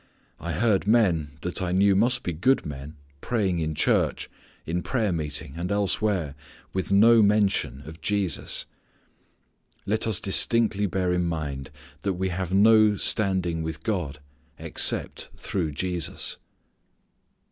[0.39, 4.31] I heard men, that I knew must be good men, praying in church,
[4.65, 6.33] in prayer meeting and elsewhere
[6.73, 8.65] with no mention of Jesus.
[9.85, 11.69] Let us distinctly bear in mind
[12.01, 14.19] that we have no standing with God
[14.57, 16.37] except through Jesus.